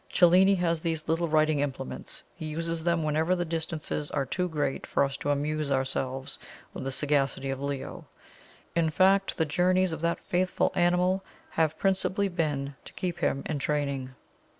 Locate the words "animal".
10.73-11.23